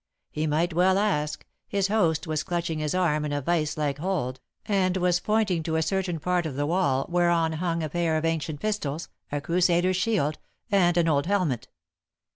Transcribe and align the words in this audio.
He 0.31 0.47
might 0.47 0.73
well 0.73 0.97
ask. 0.97 1.45
His 1.67 1.87
host 1.87 2.25
was 2.25 2.41
clutching 2.41 2.79
his 2.79 2.95
arm 2.95 3.23
in 3.23 3.31
a 3.31 3.39
vice 3.39 3.77
like 3.77 3.99
hold, 3.99 4.39
and 4.65 4.97
was 4.97 5.19
pointing 5.19 5.61
to 5.61 5.75
a 5.75 5.83
certain 5.83 6.19
part 6.19 6.47
of 6.47 6.55
the 6.55 6.65
wall 6.65 7.05
whereon 7.07 7.51
hung 7.53 7.83
a 7.83 7.89
pair 7.89 8.17
of 8.17 8.25
ancient 8.25 8.59
pistols, 8.59 9.09
a 9.31 9.39
crusader's 9.39 9.97
shield, 9.97 10.39
and 10.71 10.97
an 10.97 11.07
old 11.07 11.27
helmet. 11.27 11.67